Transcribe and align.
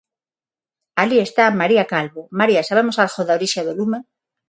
Alí 1.01 1.17
está 1.27 1.45
María 1.61 1.85
Calvo; 1.91 2.21
María, 2.39 2.61
sabemos 2.69 2.95
algo 2.97 3.21
da 3.27 3.37
orixe 3.39 3.61
do 3.67 3.73
lume? 3.79 3.99